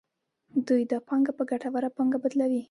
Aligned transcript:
دوی 0.67 0.83
دا 0.91 0.99
پانګه 1.07 1.31
په 1.37 1.43
ګټوره 1.51 1.89
پانګه 1.97 2.17
بدلوي 2.23 2.59